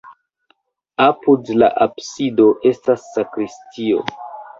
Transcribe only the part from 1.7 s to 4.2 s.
absido estas sakristio.